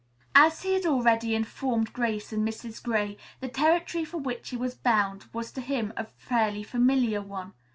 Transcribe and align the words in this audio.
As 0.33 0.63
he 0.63 0.73
had 0.73 0.87
already 0.87 1.35
informed 1.35 1.93
Grace 1.93 2.33
and 2.33 2.43
Mrs. 2.43 2.81
Gray, 2.81 3.17
the 3.39 3.47
territory 3.47 4.03
for 4.03 4.17
which 4.17 4.49
he 4.49 4.57
was 4.57 4.73
bound 4.73 5.25
was 5.31 5.51
to 5.51 5.61
him 5.61 5.93
a 5.95 6.05
fairly 6.05 6.63
familiar 6.63 7.21
one. 7.21 7.53